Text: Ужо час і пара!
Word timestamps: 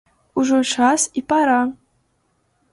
Ужо 0.43 0.59
час 0.77 1.01
і 1.21 1.25
пара! 1.35 1.61